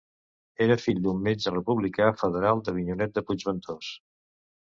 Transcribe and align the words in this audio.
Era 0.65 0.77
fill 0.83 1.01
d'un 1.07 1.19
metge 1.27 1.51
republicà 1.55 2.09
federal 2.21 2.63
d'Avinyonet 2.69 3.13
de 3.19 3.25
Puigventós. 3.27 3.93